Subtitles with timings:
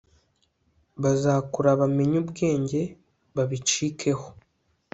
[1.03, 2.81] Bazakura bamenye ubwenge
[3.35, 4.27] babicike ho